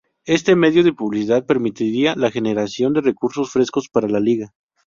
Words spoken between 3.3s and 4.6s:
frescos para La Liga.